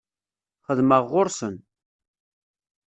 Xeddmeɣ 0.65 1.01
ɣur-sen. 1.13 1.55